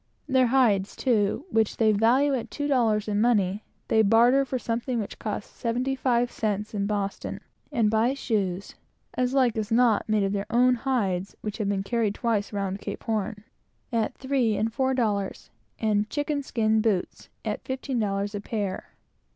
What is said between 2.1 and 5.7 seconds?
at two dollars in money, they give for something which costs